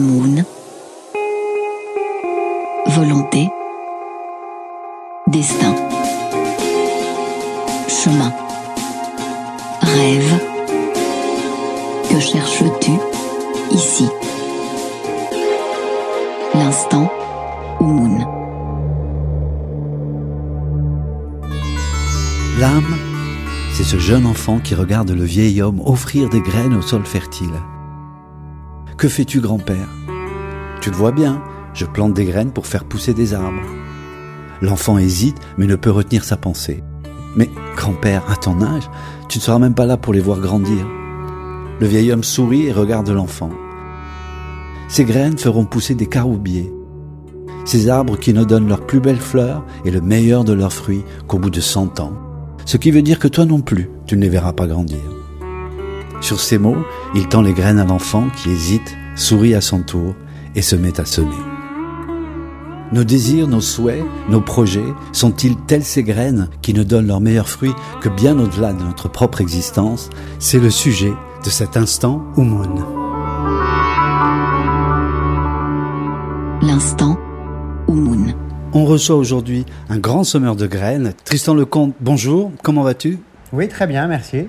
[0.00, 0.44] Moon.
[2.86, 3.48] Volonté.
[5.26, 5.74] Destin.
[7.88, 8.32] Chemin.
[9.80, 10.40] Rêve.
[12.10, 12.92] Que cherches-tu
[13.70, 14.08] ici?
[16.54, 17.10] L'instant
[17.80, 18.18] Moon?
[22.58, 22.96] L'âme,
[23.72, 27.52] c'est ce jeune enfant qui regarde le vieil homme offrir des graines au sol fertile.
[28.96, 29.88] Que fais-tu, grand-père?
[30.80, 31.42] Tu te vois bien,
[31.74, 33.60] je plante des graines pour faire pousser des arbres.
[34.62, 36.82] L'enfant hésite, mais ne peut retenir sa pensée.
[37.36, 38.88] Mais, grand-père, à ton âge,
[39.28, 40.86] tu ne seras même pas là pour les voir grandir.
[41.78, 43.50] Le vieil homme sourit et regarde l'enfant.
[44.88, 46.72] Ces graines feront pousser des caroubiers,
[47.66, 51.04] ces arbres qui ne donnent leurs plus belles fleurs et le meilleur de leurs fruits
[51.26, 52.14] qu'au bout de cent ans.
[52.64, 55.15] Ce qui veut dire que toi non plus, tu ne les verras pas grandir.
[56.20, 56.84] Sur ces mots,
[57.14, 60.14] il tend les graines à l'enfant qui hésite, sourit à son tour
[60.54, 61.34] et se met à semer.
[62.92, 67.48] Nos désirs, nos souhaits, nos projets sont-ils tels ces graines qui ne donnent leurs meilleurs
[67.48, 70.08] fruits que bien au-delà de notre propre existence?
[70.38, 71.12] C'est le sujet
[71.44, 72.84] de cet instant Oumoun.
[76.62, 77.18] L'instant
[77.88, 78.34] Oumoun.
[78.72, 81.12] On reçoit aujourd'hui un grand sommeur de graines.
[81.24, 83.18] Tristan Lecomte, bonjour, comment vas-tu?
[83.52, 84.46] Oui, très bien, merci.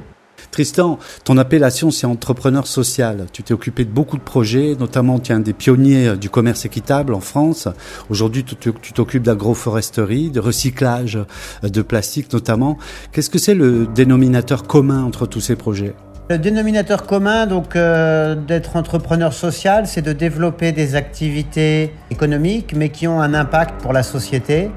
[0.52, 3.26] Tristan, ton appellation c'est entrepreneur social.
[3.32, 6.66] Tu t'es occupé de beaucoup de projets, notamment tu es un des pionniers du commerce
[6.66, 7.68] équitable en France.
[8.10, 11.20] Aujourd'hui, tu t'occupes d'agroforesterie, de recyclage
[11.64, 12.78] de plastique notamment.
[13.12, 15.96] Qu'est-ce que c'est le dénominateur commun entre tous ces projets?
[16.30, 22.90] Le dénominateur commun donc euh, d'être entrepreneur social, c'est de développer des activités économiques mais
[22.90, 24.70] qui ont un impact pour la société.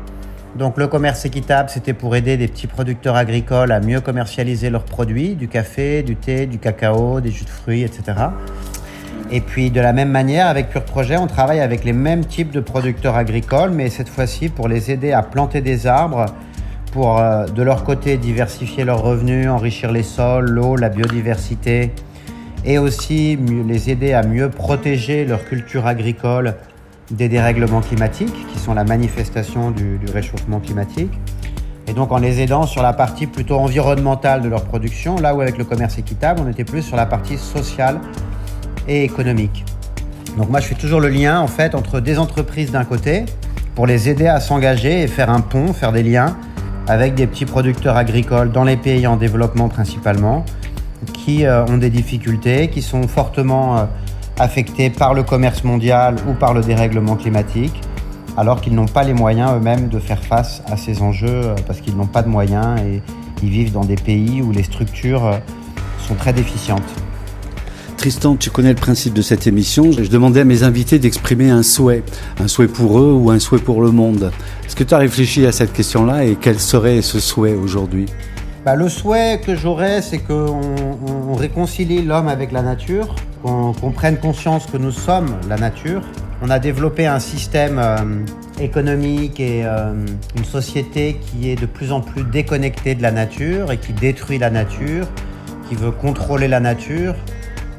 [0.56, 4.84] Donc le commerce équitable, c'était pour aider des petits producteurs agricoles à mieux commercialiser leurs
[4.84, 8.02] produits, du café, du thé, du cacao, des jus de fruits, etc.
[9.30, 12.50] Et puis de la même manière, avec Pure Projet, on travaille avec les mêmes types
[12.50, 16.26] de producteurs agricoles, mais cette fois-ci pour les aider à planter des arbres
[16.92, 21.92] pour euh, de leur côté diversifier leurs revenus, enrichir les sols, l'eau, la biodiversité
[22.64, 23.38] et aussi
[23.68, 26.54] les aider à mieux protéger leur culture agricole
[27.10, 31.12] des dérèglements climatiques qui sont la manifestation du, réchauffement climatique.
[31.86, 35.40] Et donc en les aidant sur la partie plutôt environnementale de leur production, là où
[35.40, 38.00] avec le commerce équitable, on était plus sur la partie sociale
[38.86, 39.64] et économique.
[40.36, 43.24] Donc moi je fais toujours le lien en fait entre des entreprises d'un côté
[43.74, 46.36] pour les aider à s'engager et faire un pont, faire des liens
[46.86, 50.44] avec des petits producteurs agricoles dans les pays en développement principalement,
[51.12, 53.84] qui euh, ont des difficultés, qui sont fortement euh,
[54.40, 57.80] affectés par le commerce mondial ou par le dérèglement climatique,
[58.36, 61.80] alors qu'ils n'ont pas les moyens eux-mêmes de faire face à ces enjeux, euh, parce
[61.80, 63.02] qu'ils n'ont pas de moyens et
[63.42, 65.40] ils vivent dans des pays où les structures
[66.06, 66.82] sont très déficientes.
[68.00, 69.92] Tristan, tu connais le principe de cette émission.
[69.92, 72.02] Je demandais à mes invités d'exprimer un souhait,
[72.38, 74.32] un souhait pour eux ou un souhait pour le monde.
[74.64, 78.06] Est-ce que tu as réfléchi à cette question-là et quel serait ce souhait aujourd'hui?
[78.64, 80.60] Bah, Le souhait que j'aurais, c'est qu'on
[81.28, 86.02] on réconcilie l'homme avec la nature, qu'on prenne conscience que nous sommes la nature.
[86.42, 87.96] On a développé un système euh,
[88.60, 89.92] économique et euh,
[90.36, 94.38] une société qui est de plus en plus déconnectée de la nature et qui détruit
[94.38, 95.06] la nature,
[95.68, 97.14] qui veut contrôler la nature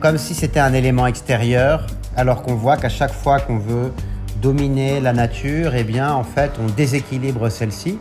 [0.02, 1.86] comme si c'était un élément extérieur,
[2.18, 3.94] alors qu'on voit qu'à chaque fois qu'on veut
[4.41, 8.00] dominer la nature, eh bien, en fait, on déséquilibre celle-ci.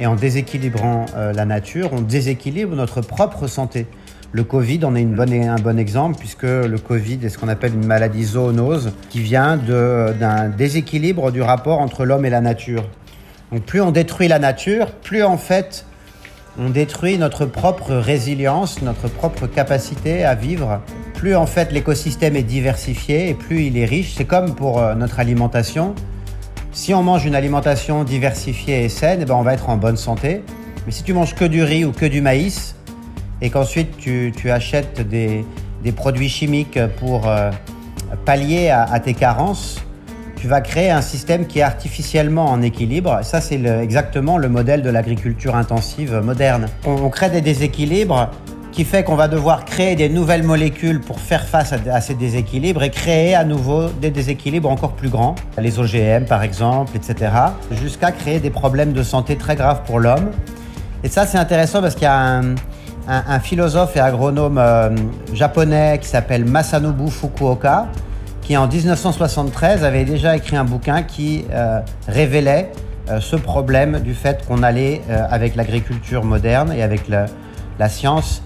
[0.00, 3.86] Et en déséquilibrant euh, la nature, on déséquilibre notre propre santé.
[4.32, 7.86] Le Covid en est un bon exemple, puisque le Covid est ce qu'on appelle une
[7.86, 12.84] maladie zoonose, qui vient d'un déséquilibre du rapport entre l'homme et la nature.
[13.52, 15.84] Donc plus on détruit la nature, plus en fait
[16.58, 20.80] on détruit notre propre résilience, notre propre capacité à vivre.
[21.14, 24.94] Plus en fait l'écosystème est diversifié et plus il est riche, c'est comme pour euh,
[24.94, 25.94] notre alimentation.
[26.72, 29.96] Si on mange une alimentation diversifiée et saine, eh ben on va être en bonne
[29.96, 30.42] santé.
[30.86, 32.76] Mais si tu manges que du riz ou que du maïs
[33.42, 35.44] et qu'ensuite tu, achètes des,
[35.96, 37.50] produits chimiques pour euh,
[38.24, 39.82] pallier à tes carences,
[40.40, 43.20] tu vas créer un système qui est artificiellement en équilibre.
[43.22, 46.66] Ça, c'est exactement le modèle de l'agriculture intensive moderne.
[46.86, 48.30] On, crée des déséquilibres
[48.80, 52.82] qui fait qu'on va devoir créer des nouvelles molécules pour faire face à, ces déséquilibres
[52.82, 57.30] et créer à nouveau des déséquilibres encore plus grands, les OGM par exemple, etc.,
[57.72, 60.30] jusqu'à créer des problèmes de santé très graves pour l'homme.
[61.04, 62.40] Et ça, c'est intéressant parce qu'il y a
[63.06, 64.88] un, philosophe et agronome euh,
[65.34, 67.88] japonais qui s'appelle Masanobu Fukuoka,
[68.40, 72.72] qui en 1973 avait déjà écrit un bouquin qui euh, révélait
[73.10, 78.42] euh, ce problème du fait qu'on allait, avec l'agriculture moderne et avec la science,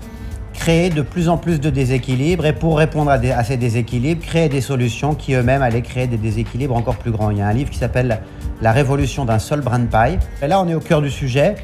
[0.64, 4.62] créer de plus en plus de déséquilibres et pour répondre à, ces déséquilibres, créer des
[4.62, 7.30] solutions qui eux-mêmes allaient créer des déséquilibres encore plus grands.
[7.30, 8.20] Il y a un livre qui s'appelle
[8.62, 10.18] La révolution d'un seul brin de paille.
[10.40, 11.56] Et là, on est au cœur du sujet.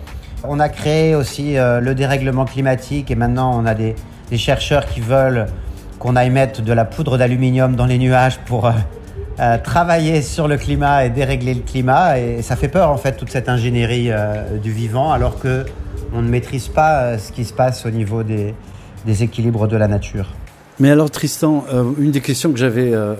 [0.44, 3.94] On a créé aussi euh, le dérèglement climatique et maintenant on a des,
[4.37, 5.46] chercheurs qui veulent
[5.99, 8.73] qu'on aille mettre de la poudre d'aluminium dans les nuages pour euh,
[9.41, 12.19] euh, travailler sur le climat et dérégler le climat.
[12.19, 14.11] Et ça fait peur en fait toute cette ingénierie
[14.62, 15.64] du vivant alors que
[16.12, 18.53] on ne maîtrise pas ce qui se passe au niveau des,
[19.06, 20.35] des équilibres de la nature.
[20.81, 23.14] Mais alors Tristan, euh, une des questions que j'avais euh,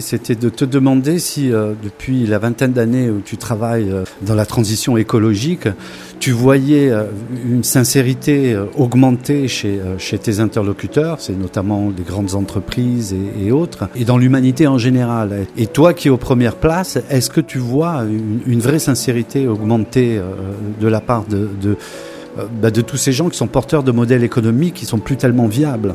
[0.00, 4.34] c'était de te demander si euh, depuis la vingtaine d'années où tu travailles euh, dans
[4.34, 5.68] la transition écologique,
[6.18, 6.92] tu voyais
[7.48, 14.04] une sincérité augmentée chez chez tes interlocuteurs, c'est notamment les grandes entreprises et, autres, et
[14.04, 15.46] dans l'humanité en général.
[15.56, 18.04] Et toi qui es aux premières places, est-ce que tu vois
[18.46, 20.20] une, vraie sincérité augmentée
[20.80, 21.76] de la part de,
[22.36, 25.46] bah, de tous ces gens qui sont porteurs de modèles économiques qui sont plus tellement
[25.46, 25.94] viables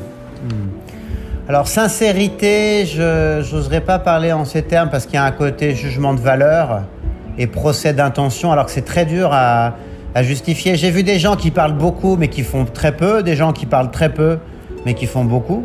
[1.49, 5.73] Alors sincérité, je n'oserais pas parler en ces termes parce qu'il y a un côté
[5.73, 6.83] jugement de valeur
[7.39, 9.75] et procès d'intention alors que c'est très dur à,
[10.21, 10.75] justifier.
[10.77, 13.67] J'ai vu des gens qui parlent beaucoup mais qui font très peu, des gens qui
[13.67, 14.37] parlent très peu
[14.85, 15.63] mais qui font beaucoup.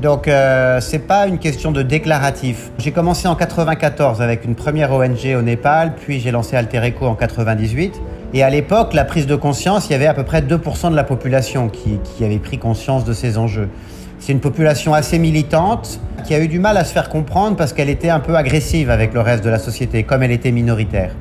[0.00, 2.70] Donc euh, c'est pas une question de déclaratif.
[2.78, 7.06] J'ai commencé en 94 avec une première ONG au Népal, puis j'ai lancé Alter Eco
[7.06, 7.94] en 98.
[8.34, 10.96] Et à l'époque, la prise de conscience, il y avait à peu près 2% de
[10.96, 13.68] la population qui, avait pris conscience de ces enjeux.
[14.18, 17.72] C'est une population assez militante qui a eu du mal à se faire comprendre parce
[17.72, 21.12] qu'elle était un peu agressive avec le reste de la société, comme elle était minoritaire.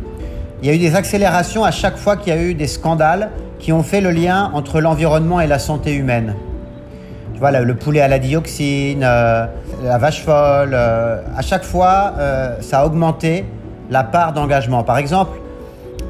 [0.61, 3.29] Il y a eu des accélérations à chaque fois qu'il y a eu des scandales
[3.59, 6.35] qui ont fait le lien entre l'environnement et la santé humaine.
[7.33, 9.45] Tu vois, le, le poulet à la dioxine, euh,
[9.83, 13.45] la vache folle, euh, à chaque fois, euh, ça a augmenté
[13.89, 14.83] la part d'engagement.
[14.83, 15.37] Par exemple,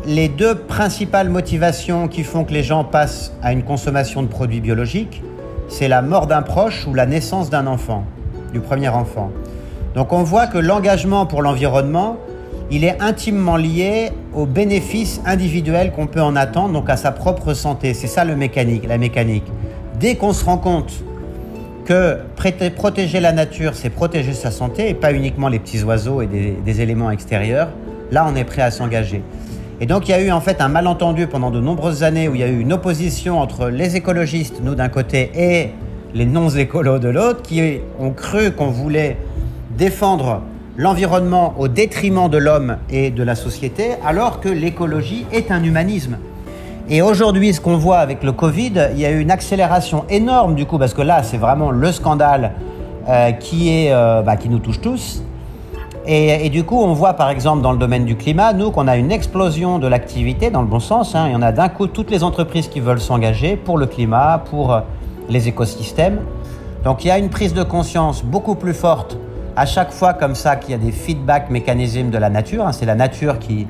[0.06, 4.62] les deux principales motivations qui font que les gens passent à une consommation de produits
[4.62, 5.24] biologiques,
[5.68, 8.06] c'est la mort d'un proche ou la naissance d'un enfant,
[8.54, 9.32] du premier enfant.
[9.96, 12.18] Donc on voit que l'engagement pour l'environnement,
[12.70, 17.54] il est intimement lié aux bénéfices individuels qu'on peut en attendre, donc à sa propre
[17.54, 17.94] santé.
[17.94, 19.46] C'est ça le mécanique, la mécanique.
[20.00, 20.92] Dès qu'on se rend compte
[21.86, 22.20] que
[22.76, 26.52] protéger la nature, c'est protéger sa santé et pas uniquement les petits oiseaux et des,
[26.52, 27.70] des éléments extérieurs,
[28.12, 29.24] là on est prêt à s'engager.
[29.82, 32.36] Et donc il y a eu en fait un malentendu pendant de nombreuses années où
[32.36, 35.72] il y a eu une opposition entre les écologistes, nous d'un côté, et
[36.14, 39.18] les non-écolos de l'autre, qui ont cru qu'on voulait
[39.78, 40.42] défendre
[40.78, 46.18] l'environnement au détriment de l'homme et de la société, alors que l'écologie est un humanisme.
[46.88, 50.56] Et aujourd'hui, ce qu'on voit avec le Covid, il y a eu une accélération énorme
[50.56, 52.52] du coup, parce que là, c'est vraiment le scandale
[53.10, 55.22] euh, qui, est, euh, bah, qui nous touche tous.
[56.08, 58.88] Et, et du coup, on voit par exemple dans le domaine du climat, nous, qu'on
[58.88, 61.16] a une explosion de l'activité dans le bon sens.
[61.16, 61.30] Hein.
[61.30, 64.74] Y en a d'un coup toutes les entreprises qui veulent s'engager pour le climat, pour
[64.74, 64.82] euh,
[65.30, 66.20] les écosystèmes.
[66.84, 69.18] Donc il y a une prise de conscience beaucoup plus forte
[69.56, 72.68] à chaque fois comme ça qu'il y a des feedback mécanismes de la nature.
[72.68, 72.72] hein.
[72.72, 73.66] C'est la nature qui,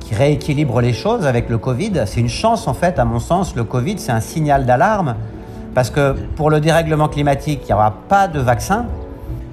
[0.00, 2.04] qui rééquilibre les choses avec le Covid.
[2.06, 5.16] C'est une chance en fait, à mon sens, le Covid, c'est un signal d'alarme
[5.74, 8.86] parce que pour le dérèglement climatique, il n'y aura pas de vaccin.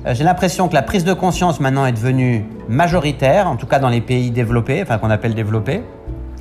[0.06, 3.80] Euh, J'ai l'impression que la prise de conscience maintenant est devenue majoritaire, en tout cas
[3.80, 5.82] dans les pays développés, enfin qu'on appelle développés,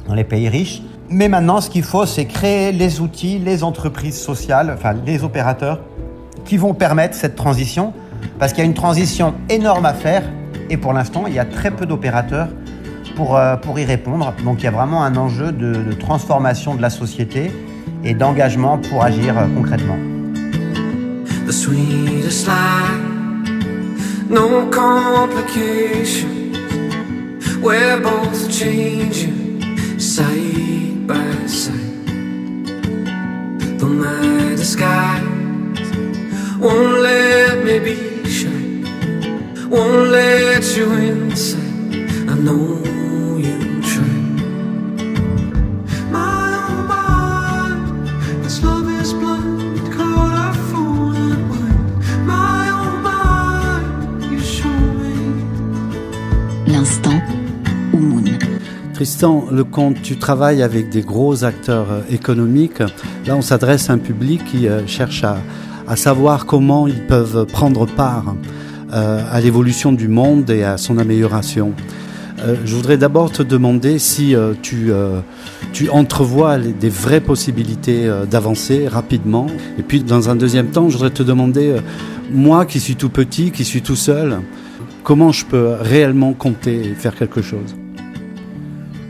[0.09, 0.83] dans les pays riches.
[1.09, 5.81] Mais maintenant, ce qu'il faut, c'est créer les outils, les entreprises sociales, enfin les opérateurs,
[6.45, 7.93] qui vont permettre cette transition,
[8.39, 10.23] parce qu'il y a une transition énorme à faire,
[10.71, 12.49] et pour l'instant, il y a très peu d'opérateurs
[13.15, 14.33] pour, euh, pour y répondre.
[14.45, 17.53] Donc il y a vraiment un enjeu de, transformation de la société
[18.05, 19.99] et d'engagement pour agir euh, concrètement.
[24.33, 26.53] No complication.
[27.61, 32.07] We're both changing side by side.
[33.79, 35.23] Though my disguise
[36.59, 42.31] won't let me be shy, won't let you inside.
[42.31, 42.92] I know
[59.03, 62.79] Tristan Lecomte, tu travailles avec des gros acteurs euh, économiques.
[63.27, 67.85] Là, on s'adresse à un public qui euh, cherche à, savoir comment ils peuvent prendre
[67.85, 68.37] part
[68.93, 71.73] euh, à l'évolution du monde et à son amélioration.
[72.65, 74.93] Je voudrais d'abord te demander si tu,
[75.91, 79.47] entrevois des vraies possibilités d'avancer rapidement.
[79.79, 81.77] Et puis, dans un deuxième temps, je voudrais te demander,
[82.33, 84.39] moi qui suis tout petit, qui suis tout seul,
[85.03, 87.75] comment je peux réellement compter et faire quelque chose?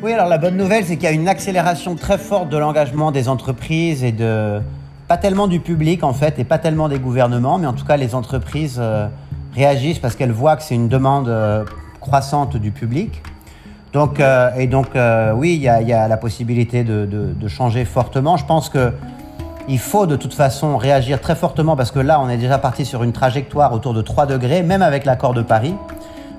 [0.03, 3.13] Oui, alors la bonne nouvelle, c'est qu'il y a une accélération très forte de l'engagement
[3.13, 4.61] des entreprises et de
[5.07, 7.97] pas tellement du public en fait et pas tellement des gouvernements, mais en tout cas
[7.97, 9.07] les entreprises euh,
[9.55, 11.65] réagissent parce qu'elles voient que c'est une demande euh,
[12.01, 13.23] croissante du public.
[13.93, 14.89] Donc, euh, et donc
[15.37, 18.37] oui, il y, a- la possibilité de changer fortement.
[18.39, 18.93] Je pense que
[19.69, 22.85] il faut de toute façon réagir très fortement parce que là, on est déjà parti
[22.85, 25.75] sur une trajectoire autour de 3 degrés, même avec l'accord de Paris.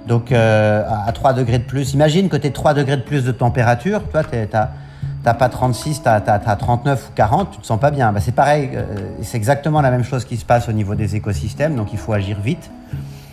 [0.08, 1.94] Donc euh, à à 3 degrés de plus.
[1.94, 4.04] Imagine que tu 3 degrés de plus de température.
[4.10, 4.38] Toi, tu
[5.26, 8.12] n'as pas 36, tu as, 39 ou 40, tu te sens pas bien.
[8.12, 8.84] Bah, c'est pareil, euh,
[9.22, 12.14] c'est exactement la même chose qui se passe au niveau des écosystèmes, donc il faut
[12.14, 12.70] agir vite.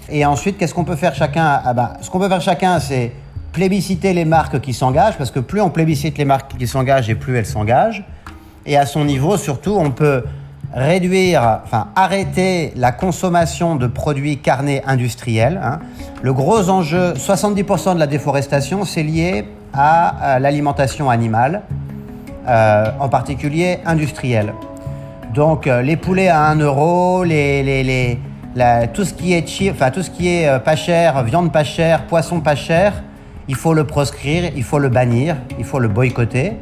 [0.08, 1.60] Et ensuite, qu'est-ce qu'on peut faire chacun?
[1.64, 3.12] Ah bah, Ce qu'on peut faire chacun, c'est
[3.52, 7.14] plébisciter les marques qui s'engagent, parce que plus on plébiscite les marques qui s'engagent et
[7.14, 8.04] plus elles s'engagent.
[8.66, 10.24] Et à son niveau, surtout, on peut
[10.72, 15.60] réduire, enfin arrêter la consommation de produits carnés industriels.
[15.62, 15.78] hein.
[16.22, 21.62] Le gros enjeu, 70% de la déforestation, c'est lié à, l'alimentation animale,
[22.48, 24.52] euh, en particulier industrielle.
[25.34, 29.46] Donc euh, les poulets à 1 euro, tout ce qui est
[29.92, 33.02] tout ce qui est euh, pas cher, viande pas chère, poisson pas cher,
[33.48, 36.56] il faut le proscrire, il faut le bannir, il faut le boycotter.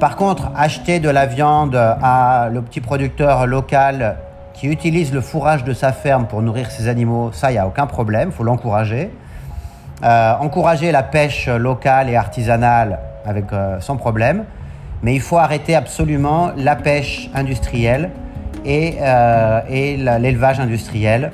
[0.00, 4.16] Par contre, acheter de la viande à le petit producteur local
[4.54, 7.66] qui utilise le fourrage de sa ferme pour nourrir ses animaux, ça, il n'y a
[7.66, 9.10] aucun problème, il faut l'encourager.
[10.02, 14.44] Euh, encourager la pêche locale et artisanale avec, euh, sans problème,
[15.02, 18.08] mais il faut arrêter absolument la pêche industrielle
[18.64, 21.32] et, euh, et l'élevage industriel.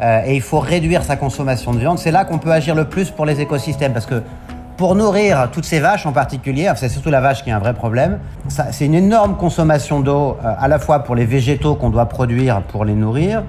[0.00, 1.98] Et il faut réduire sa consommation de viande.
[1.98, 4.22] C'est là qu'on peut agir le plus pour les écosystèmes, parce que
[4.76, 7.72] pour nourrir toutes ces vaches en particulier, c'est surtout la vache qui est un vrai
[7.74, 8.18] problème,
[8.48, 12.60] c'est une énorme consommation d'eau, euh, à la fois pour les végétaux qu'on doit produire
[12.62, 13.42] pour les nourrir,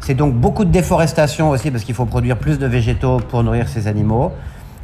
[0.00, 3.68] c'est donc beaucoup de déforestation aussi parce qu'il faut produire plus de végétaux pour nourrir
[3.68, 4.32] ces animaux.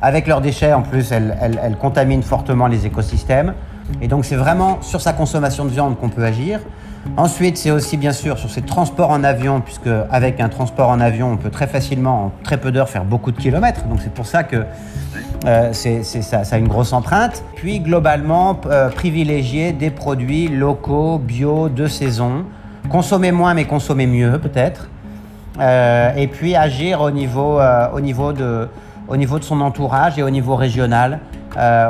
[0.00, 3.54] Avec leurs déchets, en plus, elles- elles contaminent fortement les écosystèmes.
[4.00, 6.60] Et donc, c'est vraiment sur sa consommation de viande qu'on peut agir.
[7.16, 11.00] Ensuite, c'est aussi bien sûr sur ses transports en avion, puisque avec un transport en
[11.00, 13.86] avion, on peut très facilement, en très peu d'heures, faire beaucoup de kilomètres.
[13.86, 14.64] Donc, c'est pour ça que
[15.46, 17.42] euh, c'est, ça, ça a une grosse empreinte.
[17.54, 22.44] Puis, globalement, euh, privilégier des produits locaux, bio, de saison.
[22.88, 24.88] Consommer moins, mais consommer mieux, peut-être.
[25.60, 27.60] Euh, et puis agir au niveau,
[27.92, 28.68] au, niveau de,
[29.08, 31.20] au niveau de son entourage et au niveau régional,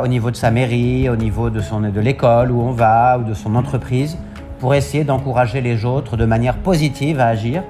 [0.03, 3.25] au niveau de sa mairie, au niveau de, son, de l'école où on va ou
[3.25, 4.17] de son entreprise,
[4.61, 7.63] pour essayer d'encourager les autres de manière positive à agir.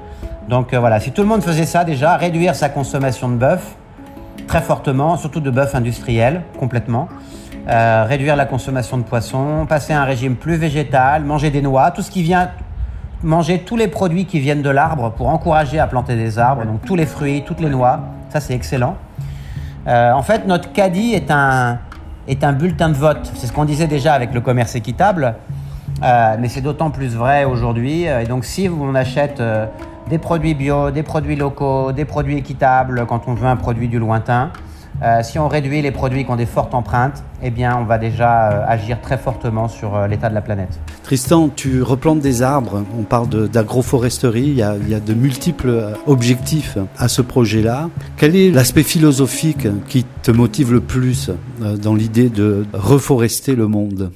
[0.49, 3.78] Donc voilà, si tout le monde faisait ça déjà, réduire sa consommation de bœuf
[4.49, 7.09] très fortement, surtout de bœuf industriel, complètement.
[7.69, 11.91] Euh, réduire la consommation de poisson, passer à un régime plus végétal, manger des noix,
[11.91, 12.51] tout ce qui vient
[13.23, 16.83] manger tous les produits qui viennent de l'arbre pour encourager à planter des arbres, donc
[16.87, 18.01] tous les fruits, toutes les noix,
[18.31, 18.97] ça c'est excellent.
[19.89, 21.79] Euh, en fait, notre caddie est un,
[22.29, 23.31] est un bulletin de vote.
[23.35, 25.35] C'est ce qu'on disait déjà avec le commerce équitable,
[26.03, 28.05] euh, mais c'est d'autant plus vrai aujourd'hui.
[28.05, 29.43] Et donc, si on achète
[30.09, 33.99] des produits bio, des produits locaux, des produits équitables quand on veut un produit du
[33.99, 34.51] lointain,
[35.03, 37.99] euh, si on réduit les produits qui ont des fortes empreintes, eh bien, on va
[37.99, 40.81] déjà euh, agir très fortement sur euh, l'état de la planète.
[41.05, 47.07] Tristan, tu replantes des arbres, on parle d'agroforesterie, il, y a- de multiples objectifs à
[47.07, 47.91] ce projet-là.
[48.17, 51.31] Quel est l'aspect philosophique qui te motive le plus
[51.81, 54.11] dans l'idée de reforester le monde?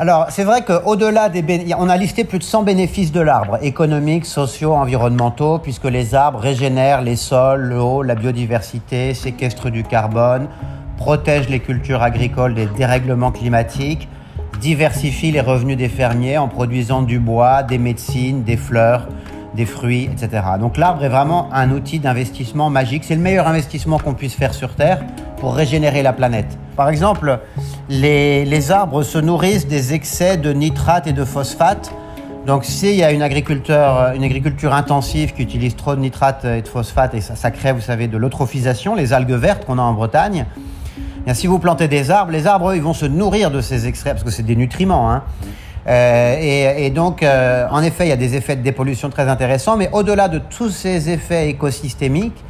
[0.00, 1.74] Alors, c'est vrai qu'au-delà des...
[1.76, 6.38] On a listé plus de 100 bénéfices de l'arbre, économiques, sociaux, environnementaux, puisque les arbres
[6.38, 10.46] régénèrent les sols, l'eau, la biodiversité, séquestrent du carbone,
[10.98, 14.08] protègent les cultures agricoles des dérèglements climatiques,
[14.60, 19.08] diversifient les revenus des fermiers en produisant du bois, des médecines, des fleurs,
[19.54, 20.42] des fruits, etc.
[20.60, 23.04] Donc l'arbre est vraiment un outil d'investissement magique.
[23.04, 25.00] C'est le meilleur investissement qu'on puisse faire sur Terre
[25.38, 26.58] pour régénérer la planète.
[26.76, 27.38] Par exemple,
[27.88, 31.92] les, les arbres se nourrissent des excès de nitrates et de phosphates.
[32.46, 36.62] Donc s'il y a une agriculture, une agriculture intensive qui utilise trop de nitrates et
[36.62, 39.92] de phosphates, et ça, crée, vous savez, de l'eutrophisation, les algues vertes qu'on a en
[39.92, 40.46] Bretagne,
[41.24, 43.86] Bien, si vous plantez des arbres, les arbres, eux, ils vont se nourrir de ces
[43.86, 45.12] extraits, parce que c'est des nutriments.
[45.12, 45.24] hein.
[45.88, 49.76] Euh, et, donc, euh, en effet, il y a des effets de dépollution très intéressants,
[49.76, 52.44] mais au-delà de tous ces effets écosystémiques,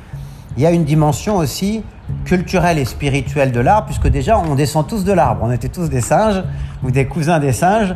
[0.57, 1.85] il y a une dimension aussi
[2.25, 5.42] culturelle et spirituelle de l'arbre, puisque déjà, on descend tous de l'arbre.
[5.45, 6.42] On était tous des singes,
[6.83, 7.95] ou des cousins des singes.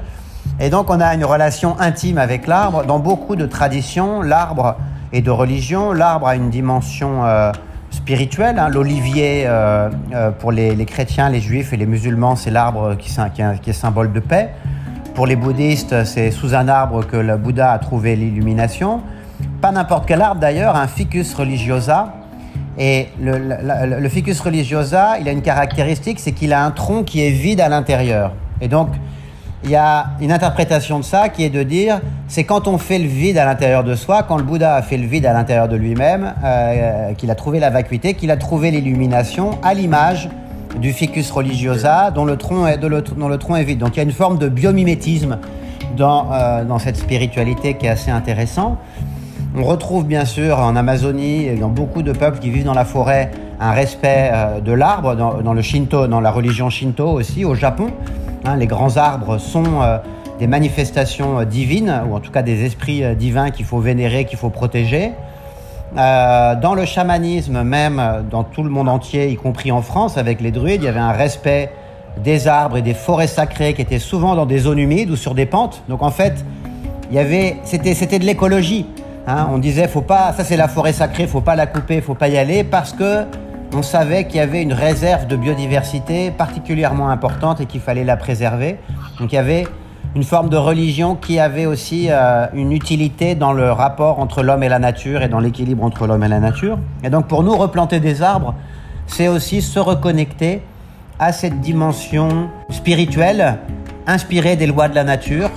[0.60, 2.84] Et donc, on a une relation intime avec l'arbre.
[2.84, 4.76] Dans beaucoup de traditions, l'arbre
[5.12, 7.50] et de religion, l'arbre a une dimension euh,
[7.90, 8.60] spirituelle.
[8.60, 8.68] hein.
[8.68, 9.48] L'olivier,
[10.38, 14.50] pour les, chrétiens, les juifs et les musulmans, c'est l'arbre qui est symbole de paix.
[15.14, 19.02] Pour les bouddhistes, c'est sous un arbre que le Bouddha a trouvé l'illumination.
[19.60, 22.14] Pas n'importe quel arbre d'ailleurs, un ficus religiosa.
[22.78, 27.30] Et le, ficus religiosa, il a une caractéristique, c'est qu'il a un tronc qui est
[27.30, 28.32] vide à l'intérieur.
[28.62, 28.88] Et donc,
[29.64, 32.98] il y a une interprétation de ça qui est de dire, c'est quand on fait
[32.98, 35.68] le vide à l'intérieur de soi, quand le Bouddha a fait le vide à l'intérieur
[35.68, 40.30] de lui-même, euh, qu'il a trouvé la vacuité, qu'il a trouvé l'illumination à l'image
[40.80, 43.78] du ficus religiosa dont le, tronc est, de tronc est vide.
[43.78, 45.38] Donc il y a une forme de biomimétisme
[45.96, 48.78] dans, euh, dans cette spiritualité qui est assez intéressant.
[49.56, 53.30] On retrouve bien sûr en Amazonie dans beaucoup de peuples qui vivent dans la forêt
[53.60, 57.88] un respect euh, de l'arbre, dans, le Shinto, dans la religion Shinto aussi, au Japon.
[58.44, 59.98] Hein, les grands arbres sont euh,
[60.38, 64.50] des manifestations divines, ou en tout cas des esprits divins qu'il faut vénérer, qu'il faut
[64.50, 65.12] protéger.
[65.96, 70.40] Euh, dans le chamanisme, même dans tout le monde entier, y compris en France, avec
[70.40, 71.70] les druides, il y avait un respect
[72.24, 75.34] des arbres et des forêts sacrées qui étaient souvent dans des zones humides ou sur
[75.34, 75.82] des pentes.
[75.88, 76.44] Donc en fait,
[77.10, 78.86] il y avait, c'était, c'était de l'écologie.
[79.26, 79.48] hein.
[79.52, 82.28] On disait, faut pas, ça c'est la forêt sacrée, faut pas la couper, faut pas
[82.28, 83.24] y aller, parce que
[83.74, 88.16] on savait qu'il y avait une réserve de biodiversité particulièrement importante et qu'il fallait la
[88.16, 88.78] préserver.
[89.18, 89.66] Donc il y avait
[90.14, 94.62] une forme de religion qui avait aussi euh, une utilité dans le rapport entre l'homme
[94.62, 96.78] et la nature et dans l'équilibre entre l'homme et la nature.
[97.02, 98.54] Et donc pour nous, replanter des arbres,
[99.06, 100.62] c'est aussi se reconnecter
[101.18, 103.58] à cette dimension spirituelle
[104.06, 105.50] inspirée des lois de la nature.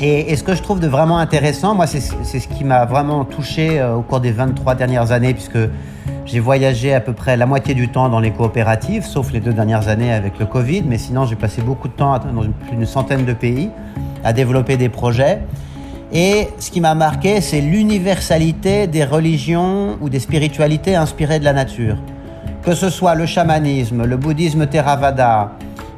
[0.00, 3.24] Et, ce que je trouve de vraiment intéressant, moi, c'est c'est ce qui m'a vraiment
[3.24, 5.58] touché euh, au cours des 23 dernières années, puisque
[6.24, 9.52] j'ai voyagé à peu près la moitié du temps dans les coopératives, sauf les deux
[9.52, 12.86] dernières années avec le Covid, mais sinon j'ai passé beaucoup de temps dans plus d'une
[12.86, 13.70] centaine de pays
[14.24, 15.40] à développer des projets.
[16.12, 21.54] Et ce qui m'a marqué, c'est l'universalité des religions ou des spiritualités inspirées de la
[21.54, 21.96] nature.
[22.62, 25.52] Que ce soit le chamanisme, le bouddhisme Theravada,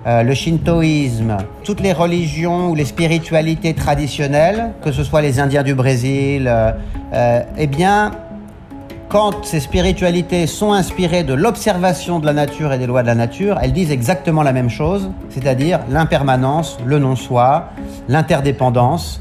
[0.07, 5.63] euh, le shintoïsme, toutes les religions ou les spiritualités traditionnelles, que ce soit les Indiens
[5.63, 6.73] du Brésil, euh,
[7.15, 8.11] euh, eh bien,
[9.15, 13.15] quand ces spiritualités sont inspirées de l'observation de la nature et des lois de la
[13.15, 17.69] nature, elles disent exactement la même chose, c'est-à-dire l'impermanence, le non-soi,
[18.09, 19.21] l'interdépendance.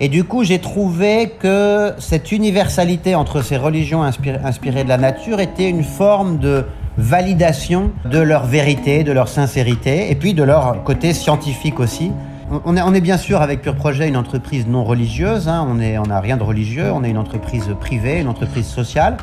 [0.00, 5.38] Et du coup, j'ai trouvé que cette universalité entre ces religions inspirées, de la nature
[5.38, 6.64] était une forme de
[6.96, 12.10] validation de leur vérité, de leur sincérité, et puis de leur côté scientifique aussi.
[12.50, 16.36] On- est, bien sûr avec Pure Projet une entreprise non religieuse, hein, on n'a rien
[16.36, 19.16] de religieux, on est une entreprise privée, une entreprise sociale.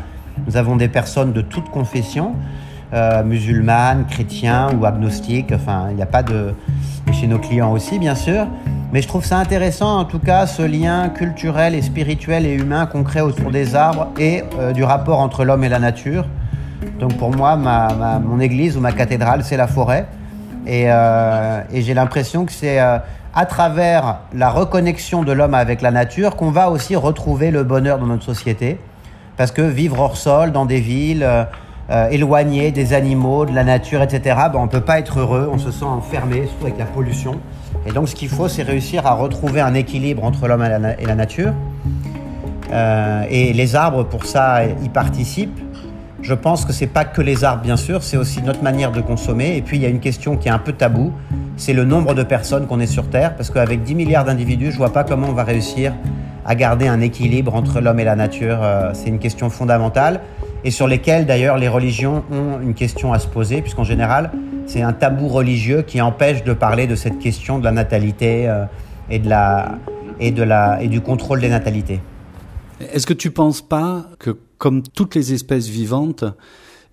[0.48, 2.34] Nous avons des personnes de toute confession,
[2.94, 6.54] euh, musulmanes, chrétiens ou agnostiques, enfin il n'y a pas de...
[7.08, 8.48] Et chez nos clients aussi bien sûr.
[8.92, 12.86] Mais je trouve ça intéressant en tout cas ce lien culturel et spirituel et humain
[12.88, 16.26] qu'on crée autour des arbres et euh, du rapport entre l'homme et la nature.
[17.00, 20.08] Donc pour moi, ma- mon église ou ma cathédrale, c'est la forêt.
[20.68, 22.98] Et, euh, et j'ai l'impression que c'est euh,
[23.34, 27.98] à travers la reconnexion de l'homme avec la nature qu'on va aussi retrouver le bonheur
[27.98, 28.80] dans notre société.
[29.38, 31.44] Parce que vivre hors sol, dans des villes, euh,
[31.90, 35.50] euh, éloigné des animaux, de la nature, etc., ben, on ne peut pas être heureux,
[35.52, 37.40] on se sent enfermé, surtout avec la pollution.
[37.88, 41.16] Et donc ce qu'il faut, c'est réussir à retrouver un équilibre entre l'homme et la,
[41.16, 41.54] nature.
[43.30, 45.60] Et les arbres, pour ça, y participent.
[46.22, 49.02] Je pense que c'est pas que les arbres, bien sûr, c'est aussi notre manière de
[49.02, 49.58] consommer.
[49.58, 51.12] Et puis il y a une question qui est un peu tabou,
[51.58, 54.78] c'est le nombre de personnes qu'on est sur Terre, parce qu'avec 10 milliards d'individus, je
[54.78, 55.94] vois pas comment on va réussir
[56.46, 58.60] à garder un équilibre entre l'homme et la nature.
[58.62, 60.22] Euh, C'est une question fondamentale
[60.64, 64.32] et sur lesquelles d'ailleurs les religions ont une question à se poser, puisqu'en général
[64.68, 68.66] c'est un tabou religieux qui empêche de parler de cette question de la natalité euh,
[69.10, 69.74] et de la
[70.20, 72.00] et de la et du contrôle des natalités.
[72.94, 76.24] Est-ce que tu penses pas que, comme toutes les espèces vivantes,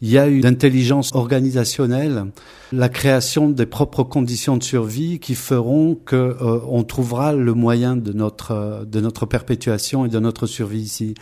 [0.01, 2.25] il y a une intelligence organisationnelle,
[2.73, 7.95] la création des propres conditions de survie qui feront que euh, on trouvera le moyen
[7.95, 11.13] de notre euh, de notre perpétuation et de notre survie ici,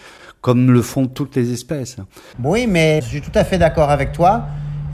[0.41, 1.97] comme le font toutes les espèces.
[2.45, 4.45] Oui, mais je suis tout à fait d'accord avec toi.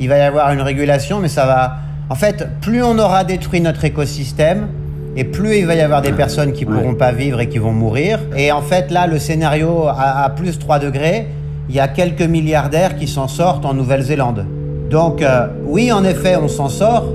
[0.00, 1.76] Il va y avoir une régulation, mais ça va.
[2.08, 4.68] En fait, plus on aura détruit notre écosystème,
[5.16, 7.72] et plus il va y avoir des personnes qui pourront pas vivre et qui vont
[7.72, 8.20] mourir.
[8.34, 11.26] Et en fait, là, le scénario à, à plus 3 degrés,
[11.72, 14.44] il y a quelques milliardaires qui s'en sortent en Nouvelle-Zélande.
[14.90, 17.06] Donc, euh, oui, en effet, on s'en sort,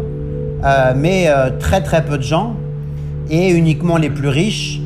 [0.66, 2.56] euh, mais euh, très très peu de gens,
[3.30, 4.82] et uniquement les plus riches,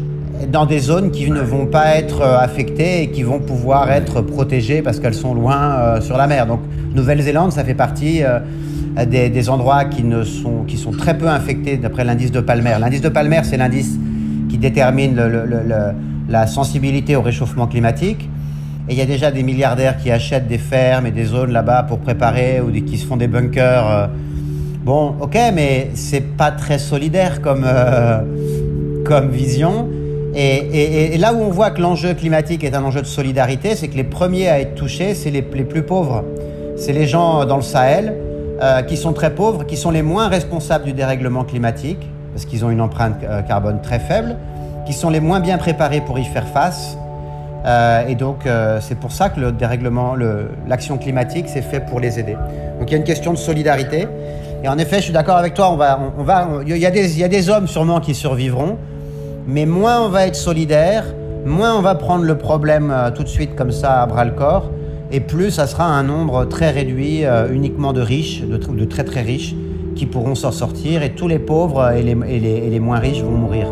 [0.51, 4.81] dans des zones qui ne vont pas être affectées et qui vont pouvoir être protégées
[4.81, 6.47] parce qu'elles sont loin sur la mer.
[6.47, 6.59] Donc,
[6.95, 8.23] Nouvelle-Zélande, ça fait partie
[9.07, 12.75] des, endroits qui, ne sont, qui sont très peu infectés d'après l'indice de Palmer.
[12.79, 13.99] L'indice de Palmer, c'est l'indice
[14.49, 15.15] qui détermine
[16.27, 18.27] la sensibilité au réchauffement climatique.
[18.91, 21.83] Et il y a déjà des milliardaires qui achètent des fermes et des zones là-bas
[21.83, 23.89] pour préparer ou qui se font des bunkers.
[23.89, 24.07] euh.
[24.83, 28.19] Bon, ok, mais c'est pas très solidaire comme, euh,
[29.05, 29.87] comme vision.
[30.35, 33.95] Et, là où on voit que l'enjeu climatique est un enjeu de solidarité, c'est que
[33.95, 36.25] les premiers à être touchés, c'est les, les plus pauvres.
[36.75, 38.13] C'est les gens dans le Sahel
[38.61, 42.09] euh, qui sont très pauvres, qui sont les moins responsables du dérèglement climatique.
[42.33, 44.35] parce qu'ils ont une empreinte carbone très faible,
[44.85, 46.97] qui sont les moins bien préparés pour y faire face.
[47.65, 51.79] Euh, et donc, euh, c'est pour ça que le dérèglement, le- l'action climatique, c'est fait
[51.79, 52.35] pour les aider.
[52.79, 54.07] Donc, il y a une question de solidarité.
[54.63, 55.69] Et en effet, je suis d'accord avec toi.
[55.71, 58.77] On va, on, va, il y a des, y a des hommes sûrement qui survivront,
[59.47, 61.03] mais moins on va être solidaire,
[61.45, 64.31] moins on va prendre le problème euh, tout de suite comme ça à bras le
[64.31, 64.69] corps,
[65.11, 69.21] et plus ça sera un nombre très réduit, uniquement de riches, de, de très très
[69.21, 69.53] riches,
[69.95, 73.67] qui pourront s'en sortir, et tous les pauvres et les moins riches vont mourir.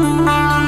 [0.00, 0.59] L'instant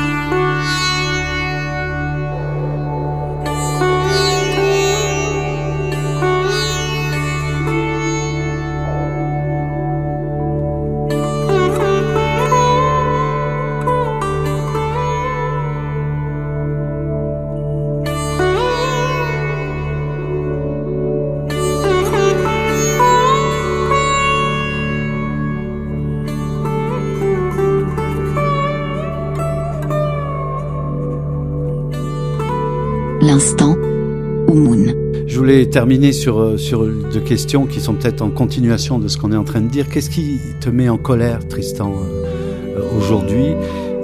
[35.71, 39.37] terminer sur, euh, sur deux questions qui sont peut-être en continuation de ce qu'on est
[39.37, 39.89] en train de dire.
[39.89, 43.55] Qu'est-ce qui te met en colère, Tristan, euh, euh, aujourd'hui?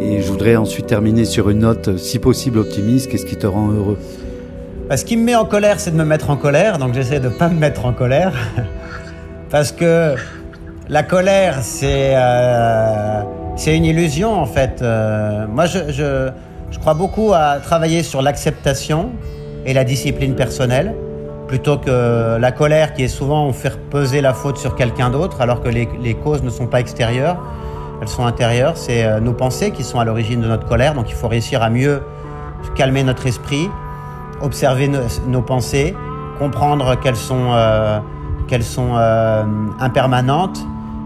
[0.00, 3.10] Et je voudrais ensuite terminer sur une note, si possible, optimiste.
[3.10, 3.98] Qu'est-ce qui te rend heureux?
[4.88, 7.20] Bah, Ce qui me met en colère, c'est de me mettre en colère, donc j'essaie
[7.20, 8.32] de ne pas me mettre en colère.
[9.50, 10.14] Parce que
[10.88, 13.22] la colère, c'est euh,
[13.66, 14.82] une illusion en fait.
[14.82, 16.30] Moi, je,
[16.70, 19.10] je crois beaucoup à travailler sur l'acceptation
[19.66, 20.94] et la discipline personnelle,
[21.48, 25.40] plutôt que la colère qui est souvent on faire peser la faute sur quelqu'un d'autre,
[25.40, 27.38] alors que les, les causes ne sont pas extérieures,
[28.00, 28.76] elles sont intérieures.
[28.76, 31.62] C'est euh, nos pensées qui sont à l'origine de notre colère, donc il faut réussir
[31.62, 32.02] à mieux
[32.74, 33.68] calmer notre esprit,
[34.40, 35.96] observer nos, nos pensées,
[36.38, 37.98] comprendre qu'elles sont, euh,
[38.46, 39.42] qu'elles sont euh,
[39.80, 40.60] impermanentes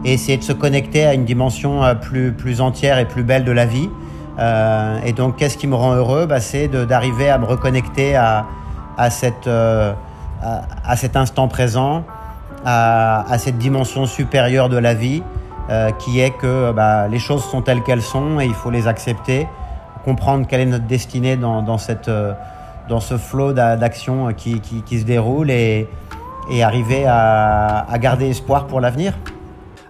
[0.04, 3.52] et essayer de se connecter à une dimension plus, plus entière et plus belle de
[3.52, 3.88] la vie.
[5.06, 6.26] Et donc, qu'est-ce qui me rend heureux?
[6.26, 8.46] Bah, C'est d'arriver à me reconnecter à,
[8.98, 9.48] à, cette,
[10.42, 12.04] à, à cet instant présent,
[12.64, 15.22] à, à cette dimension supérieure de la vie,
[15.70, 18.86] euh, qui est que bah, les choses sont telles qu'elles sont et il faut les
[18.88, 19.46] accepter,
[20.04, 22.32] comprendre quelle est notre destinée dans, dans, cette, euh,
[22.88, 25.88] dans ce flot d'a- d'action qui, qui, qui se déroule et,
[26.50, 29.12] et arriver à, à garder espoir pour l'avenir.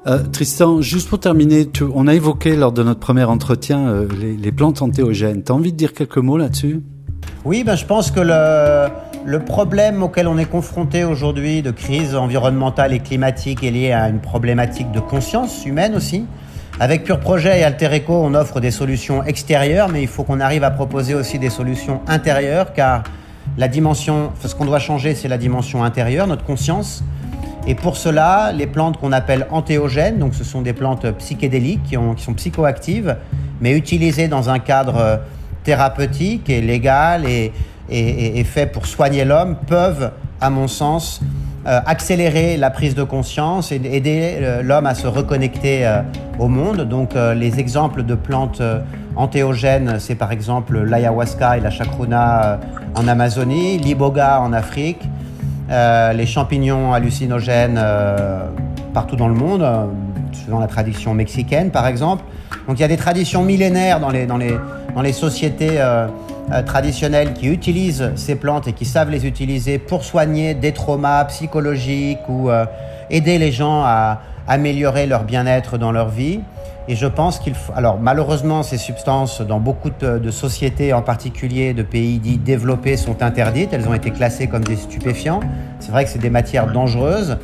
[0.06, 4.08] Euh, Tristan, juste pour terminer, tu- on a évoqué lors de notre premier entretien euh,
[4.20, 5.42] les, les plantes antéogènes.
[5.44, 6.82] Tu as envie de dire quelques mots là-dessus?
[7.44, 8.88] Oui, ben, je pense que le,
[9.24, 14.08] le problème auquel on est confronté aujourd'hui de crise environnementale et climatique est lié à
[14.08, 16.26] une problématique de conscience humaine aussi.
[16.80, 20.40] Avec Pure Projet et Alter Eco, on offre des solutions extérieures, mais il faut qu'on
[20.40, 23.04] arrive à proposer aussi des solutions intérieures, car
[23.58, 27.04] la dimension, ce qu'on doit changer, c'est la dimension intérieure, notre conscience.
[27.68, 31.96] Et pour cela, les plantes qu'on appelle antéogènes, donc ce sont des plantes psychédéliques qui,
[32.16, 33.16] qui sont psychoactives,
[33.60, 35.16] mais utilisées dans un cadre euh,
[35.62, 37.52] thérapeutique et légal et,
[37.92, 41.20] et, et- et fait pour soigner l'homme, peuvent, à mon sens,
[41.66, 46.00] euh, accélérer la prise de conscience et aider euh, l'homme à se reconnecter euh,
[46.40, 46.80] au monde.
[46.88, 48.62] Donc les exemples de plantes
[49.16, 52.58] antéogènes, c'est par exemple l'ayahuasca et la chacruna
[52.94, 55.02] en Amazonie, l'iboga en Afrique,
[55.70, 57.80] les champignons hallucinogènes
[58.94, 59.64] partout dans le monde,
[60.32, 62.24] suivant la tradition mexicaine par exemple.
[62.66, 64.56] Donc il y a des traditions millénaires dans les, dans les,
[64.96, 65.78] dans les sociétés
[66.50, 71.24] euh, traditionnelles qui utilisent ces plantes et qui savent les utiliser pour soigner des traumas
[71.26, 72.66] psychologiques ou euh,
[73.10, 76.40] aider les gens à améliorer leur bien-être dans leur vie.
[76.88, 77.72] Et je pense qu'il faut...
[77.76, 83.22] Alors malheureusement, ces substances, dans beaucoup de, sociétés, en particulier de pays dits développés, sont
[83.22, 83.72] interdites.
[83.72, 85.40] Elles ont été classées comme des stupéfiants.
[85.78, 87.38] C'est vrai que c'est des matières dangereuses,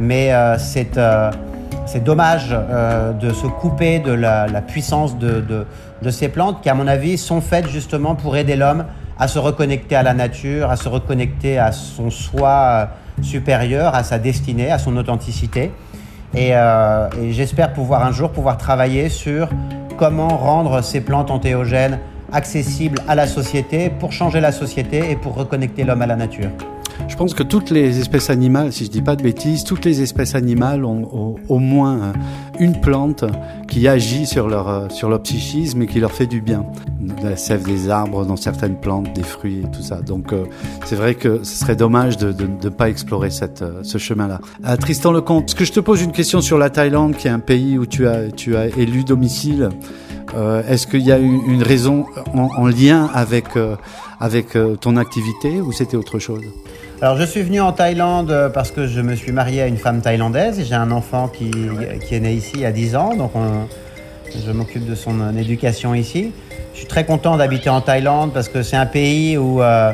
[0.00, 0.96] mais euh, c'est
[1.88, 5.66] c'est dommage euh, de se couper de la, puissance de
[6.10, 8.84] ces plantes qui, à mon avis, sont faites justement pour aider l'homme
[9.18, 14.04] à se reconnecter à la nature, à se reconnecter à son soi euh, supérieur, à
[14.04, 15.72] sa destinée, à son authenticité.
[16.34, 19.48] Et, euh, et j'espère pouvoir un jour pouvoir travailler sur
[19.96, 21.98] comment rendre ces plantes antéogènes
[22.32, 26.50] accessibles à la société pour changer la société et pour reconnecter l'homme à la nature.
[27.06, 30.02] Je pense que toutes les espèces animales, si je dis pas de bêtises, toutes les
[30.02, 32.12] espèces animales ont au, moins euh,
[32.58, 33.24] une plante
[33.68, 36.64] qui agit sur leur, euh, sur leur psychisme et qui leur fait du bien.
[37.22, 40.00] La sève des arbres dans certaines plantes, des fruits et tout ça.
[40.00, 40.44] Donc euh,
[40.84, 44.40] c'est vrai que ce serait dommage de ne pas explorer cette, ce chemin-là.
[44.76, 47.38] Tristan Lecomte, est-ce que je te pose une question sur la Thaïlande, qui est un
[47.38, 49.70] pays où tu as, tu as élu domicile
[50.68, 53.46] Est-ce qu'il y a eu une raison en, en lien avec,
[54.20, 56.44] avec ton activité ou c'était autre chose?
[57.00, 59.76] Alors je suis venu en Thaïlande euh, parce que je me suis marié à une
[59.76, 61.50] femme thaïlandaise et j'ai un enfant qui,
[62.04, 63.66] qui est né ici a 10 ans, donc on-
[64.44, 66.32] je m'occupe de son euh, éducation ici.
[66.74, 69.92] Je suis très content d'habiter en Thaïlande parce que c'est un pays où euh,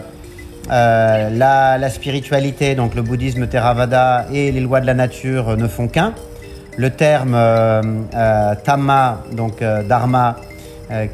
[0.70, 5.68] euh, la, la spiritualité, donc le bouddhisme Theravada et les lois de la nature ne
[5.68, 6.14] font qu'un.
[6.78, 7.82] Le terme euh,
[8.64, 10.36] Thamma, donc Dharma,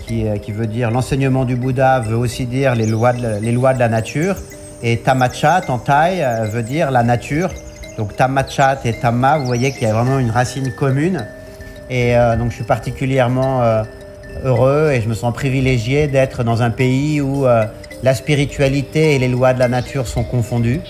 [0.07, 3.74] qui, qui veut dire l'enseignement du Bouddha, veut aussi dire les lois de, les lois
[3.74, 4.37] de la nature.
[4.83, 7.51] Et Tamachat en thaï euh, veut dire la nature.
[7.99, 11.27] Donc Tamachat et Thamma, vous voyez qu'il y a vraiment une racine commune.
[11.90, 13.83] Et euh, donc je suis particulièrement euh,
[14.45, 17.45] heureux et je me sens privilégié d'être dans un pays où
[18.03, 20.81] la spiritualité et les lois de la nature sont confondues.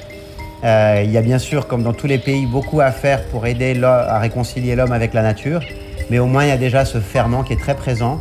[0.63, 3.83] Il y a bien sûr, comme dans tous les pays, beaucoup à faire pour aider
[3.83, 5.63] à réconcilier l'homme avec la nature,
[6.11, 8.21] mais au moins il y a déjà ce ferment qui est très présent.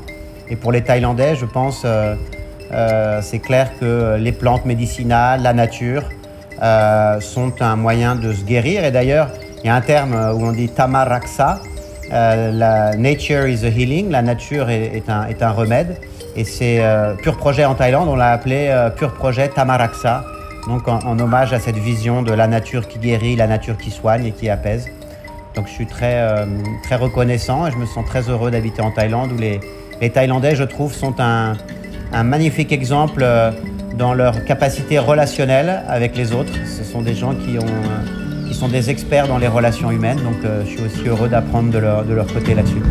[0.50, 1.86] Et pour les Thaïlandais, je pense,
[2.72, 6.04] euh, c'est clair que les plantes médicinales, la nature,
[6.62, 8.84] euh, sont un moyen de se guérir.
[8.84, 9.30] Et d'ailleurs,
[9.64, 11.60] il y a un terme euh, où on dit tamaraksa,
[12.12, 15.98] la nature is a healing, la nature est, un, remède.
[16.36, 16.82] Et c'est
[17.22, 20.24] Pur Projet en Thaïlande, on l'a appelé Pur Projet Tamaraksa,
[20.68, 24.26] donc en, hommage à cette vision de la nature qui guérit, la nature qui soigne
[24.26, 24.88] et qui apaise.
[25.54, 26.20] Donc je suis très,
[26.82, 30.64] très reconnaissant et je me sens très heureux d'habiter en Thaïlande où les Thaïlandais, je
[30.64, 31.58] trouve, sont un,
[32.14, 33.52] un magnifique exemple euh,
[33.98, 36.54] dans leur capacité relationnelle avec les autres.
[36.66, 40.64] Ce sont des gens qui, euh, sont des experts dans les relations humaines, donc euh,
[40.66, 42.82] je suis aussi heureux d'apprendre de leur côté là-dessus.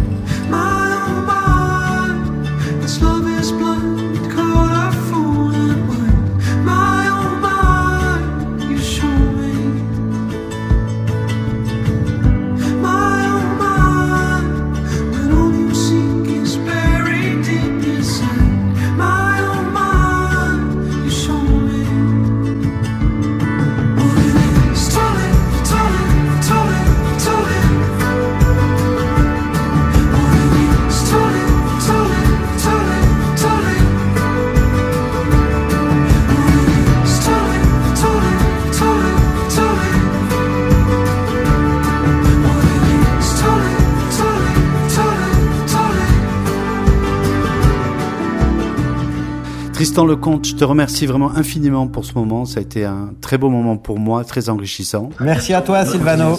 [49.99, 52.45] Tristan Lecomte, je te remercie vraiment infiniment pour ce moment.
[52.45, 55.11] Ça a été un très beau moment pour moi, très enrichissant.
[55.19, 56.39] Merci à toi, Silvano.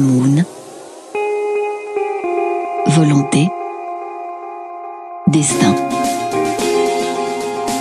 [0.00, 0.42] Moon.
[2.86, 3.50] Volonté.
[5.26, 5.74] Destin.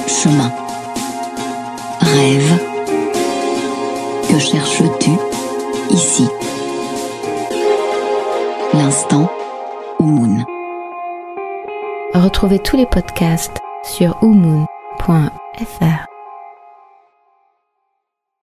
[0.05, 0.51] Chemin.
[2.01, 2.59] Rêve.
[4.29, 5.11] Que cherches-tu
[5.91, 6.27] ici?
[8.73, 9.31] L'instant
[10.01, 10.43] Moon.
[12.13, 14.17] Retrouvez tous les podcasts sur
[15.07, 16.14] umoon.fr.